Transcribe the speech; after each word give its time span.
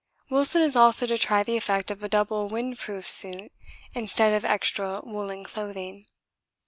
Wilson 0.31 0.63
is 0.63 0.75
also 0.75 1.05
to 1.05 1.15
try 1.15 1.43
the 1.43 1.55
effect 1.57 1.91
of 1.91 2.01
a 2.01 2.09
double 2.09 2.49
wind 2.49 2.79
proof 2.79 3.07
suit 3.07 3.51
instead 3.93 4.33
of 4.33 4.43
extra 4.43 4.99
woollen 5.03 5.43
clothing. 5.43 6.07